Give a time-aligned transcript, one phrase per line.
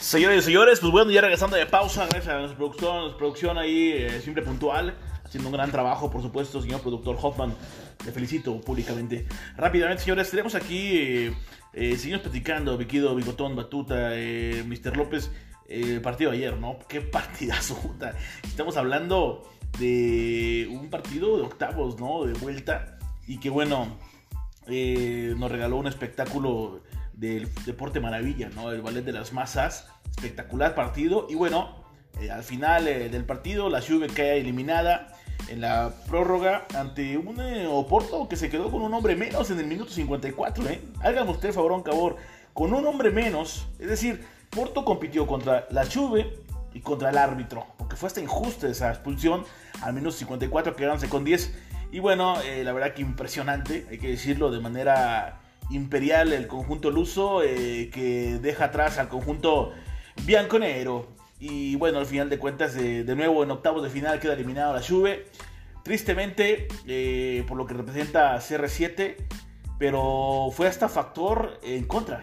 [0.00, 3.58] Señores y señores, pues bueno, ya regresando de pausa, gracias a nuestra producción, nuestra producción
[3.58, 7.54] ahí eh, siempre puntual, haciendo un gran trabajo, por supuesto, señor productor Hoffman,
[8.06, 9.26] le felicito públicamente.
[9.58, 11.34] Rápidamente, señores, tenemos aquí, eh,
[11.74, 14.96] eh, seguimos platicando, Viquido, Bigotón, Batuta, eh, Mr.
[14.96, 15.30] López,
[15.68, 16.78] el partido de ayer, ¿no?
[16.88, 18.16] Qué partidazo, puta.
[18.42, 22.24] Estamos hablando de un partido de octavos, ¿no?
[22.24, 23.98] De vuelta, y que bueno,
[24.66, 26.80] nos regaló un espectáculo
[27.20, 28.72] del deporte maravilla, ¿no?
[28.72, 31.26] El ballet de las masas, espectacular partido.
[31.28, 31.76] Y bueno,
[32.20, 35.14] eh, al final eh, del partido, la Juve queda eliminada
[35.48, 39.58] en la prórroga ante un eh, Oporto que se quedó con un hombre menos en
[39.58, 40.80] el minuto 54, ¿eh?
[41.28, 42.16] Usted favor, un favor,
[42.54, 46.38] con un hombre menos, es decir, Porto compitió contra la Juve
[46.72, 49.44] y contra el árbitro, porque fue hasta injusta esa expulsión
[49.82, 51.54] al minuto 54, quedándose con 10.
[51.92, 56.90] Y bueno, eh, la verdad que impresionante, hay que decirlo de manera imperial el conjunto
[56.90, 59.72] luso eh, que deja atrás al conjunto
[60.24, 61.08] bianconero.
[61.38, 64.74] Y bueno, al final de cuentas, eh, de nuevo en octavos de final queda eliminado
[64.74, 65.26] la Juve.
[65.82, 69.16] Tristemente, eh, por lo que representa CR7,
[69.78, 72.22] pero fue hasta factor en contra.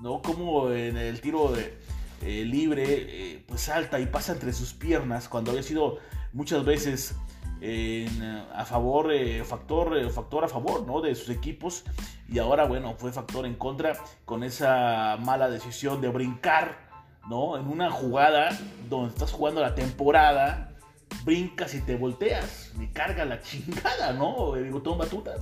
[0.00, 0.20] ¿no?
[0.20, 1.80] Como en el tiro de,
[2.22, 5.98] libre, pues salta y pasa entre sus piernas cuando había sido
[6.32, 7.16] muchas veces
[7.62, 11.00] en, a favor, eh, factor, eh, factor a favor ¿no?
[11.00, 11.84] de sus equipos
[12.28, 16.90] y ahora bueno, fue factor en contra con esa mala decisión de brincar
[17.28, 17.56] ¿no?
[17.56, 18.58] en una jugada
[18.90, 20.72] donde estás jugando la temporada,
[21.24, 24.52] brincas y te volteas, me carga la chingada, ¿no?
[24.52, 25.34] Bigotón Batuta.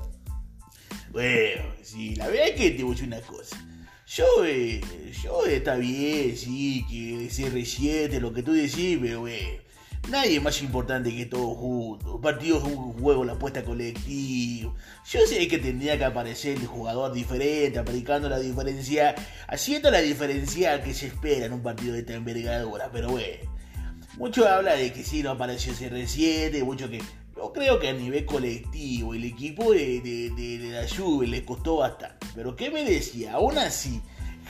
[1.12, 3.56] Bueno, sí, la verdad es que te voy a decir una cosa.
[4.06, 4.80] Yo, eh,
[5.22, 9.62] yo está bien, sí, que CR7, lo que tú decís, pero, eh,
[10.09, 12.15] Nadie es más importante que todos juntos.
[12.15, 14.73] Un partido es un juego, la apuesta colectiva.
[15.09, 19.15] Yo sé que tendría que aparecer el jugador diferente, aplicando la diferencia,
[19.47, 22.91] haciendo la diferencia que se espera en un partido de esta envergadura.
[22.93, 23.50] Pero bueno,
[24.19, 27.00] mucho habla de que sí no apareció CR7, mucho que.
[27.37, 32.27] Yo creo que a nivel colectivo, el equipo de, de la Juve le costó bastante.
[32.34, 33.34] Pero ¿qué me decía?
[33.34, 34.03] Aún así,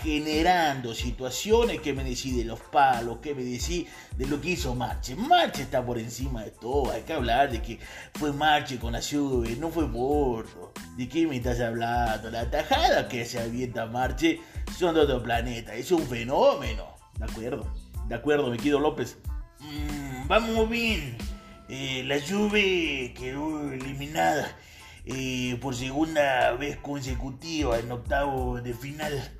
[0.02, 3.86] generando situaciones que me decís de los palos, que me decís
[4.16, 5.14] de lo que hizo Marche.
[5.16, 7.78] Marche está por encima de todo, hay que hablar de que
[8.14, 10.72] fue Marche con la Juve, no fue Porto.
[10.96, 12.30] ¿De qué me estás hablando?
[12.30, 14.40] La tajada que se avienta Marche
[14.78, 16.96] son de otro planeta, es un fenómeno.
[17.18, 17.66] De acuerdo,
[18.08, 19.18] de acuerdo, me quedo López.
[19.60, 21.16] Mm, vamos bien,
[21.68, 24.56] eh, la Juve quedó eliminada.
[25.06, 29.32] Eh, por segunda vez consecutiva en octavo de final.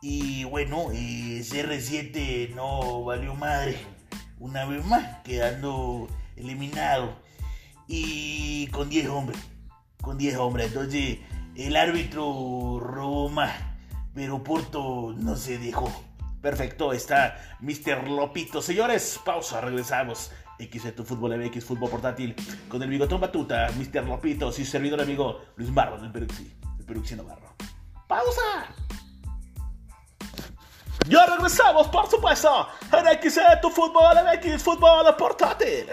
[0.00, 3.76] Y bueno, eh, CR7 no valió madre
[4.38, 7.16] una vez más, quedando eliminado.
[7.86, 9.38] Y con 10 hombres,
[10.00, 10.68] con 10 hombres.
[10.68, 11.18] Entonces
[11.56, 13.52] el árbitro robó más,
[14.14, 15.90] pero Porto no se dejó.
[16.40, 18.08] Perfecto, está Mr.
[18.08, 18.62] Lopito.
[18.62, 20.30] Señores, pausa, regresamos.
[20.60, 22.34] X tu fútbol MX, fútbol portátil,
[22.68, 24.04] con el bigotón batuta, Mr.
[24.04, 27.54] Lopito, su servidor amigo Luis Barro del Peruxi, el Peruxiano Barro.
[28.08, 28.87] ¡Pausa!
[31.08, 35.86] Ya regresamos, por supuesto, en X tu fútbol MX, fútbol portátil.